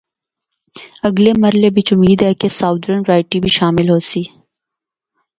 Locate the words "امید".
1.95-2.19